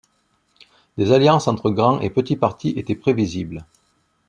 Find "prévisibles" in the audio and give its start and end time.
2.95-3.67